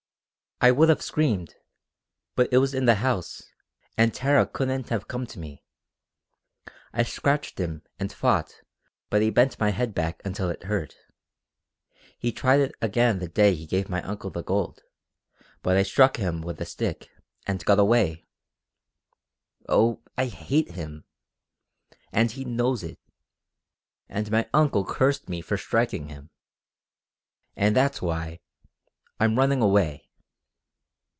[0.63, 1.55] "I would have screamed,
[2.35, 3.41] but it was in the house,
[3.97, 5.63] and Tara couldn't have come to me.
[6.93, 8.61] I scratched him, and fought,
[9.09, 10.95] but he bent my head back until it hurt.
[12.19, 14.83] He tried it again the day he gave my uncle the gold,
[15.63, 17.09] but I struck him with a stick,
[17.47, 18.23] and got away.
[19.67, 21.05] Oh, I hate him!
[22.11, 22.99] And he knows it.
[24.07, 26.29] And my uncle cursed me for striking him!
[27.55, 28.41] And that's why...
[29.19, 30.07] I'm running away."